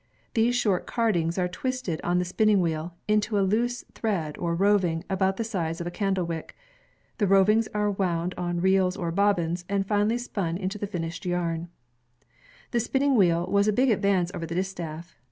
These 0.33 0.55
short 0.55 0.87
cardings 0.87 1.37
are 1.37 1.47
twisted 1.47 2.01
on 2.03 2.17
the 2.17 2.25
spinning 2.25 2.59
wheel, 2.59 2.95
into 3.07 3.37
a 3.37 3.45
loose 3.45 3.83
thread, 3.93 4.35
or 4.39 4.55
roving, 4.55 5.03
about 5.11 5.37
the 5.37 5.43
size 5.43 5.79
of 5.79 5.85
a 5.85 5.91
candlewick. 5.91 6.55
The 7.19 7.27
rovings 7.27 7.67
are 7.75 7.91
wound 7.91 8.33
on 8.35 8.61
reels 8.61 8.97
or 8.97 9.11
bobbins, 9.11 9.63
and 9.69 9.85
finally 9.85 10.17
spun 10.17 10.57
into 10.57 10.79
the 10.79 10.87
finished 10.87 11.23
yam. 11.23 11.69
The 12.71 12.79
spinning 12.79 13.13
wheel 13.13 13.45
was 13.45 13.67
a 13.67 13.71
big 13.73 13.91
advance 13.91 14.31
over 14.33 14.47
the 14.47 14.55
distaff. 14.55 15.15